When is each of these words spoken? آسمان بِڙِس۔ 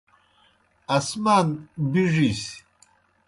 آسمان 0.97 1.47
بِڙِس۔ 1.91 2.41